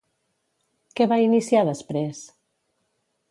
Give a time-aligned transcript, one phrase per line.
[0.99, 2.25] Què va iniciar després?